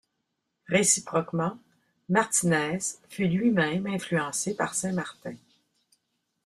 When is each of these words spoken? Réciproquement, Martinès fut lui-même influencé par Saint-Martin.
Réciproquement, 0.65 1.59
Martinès 2.09 2.99
fut 3.07 3.27
lui-même 3.27 3.85
influencé 3.85 4.55
par 4.55 4.73
Saint-Martin. 4.73 5.35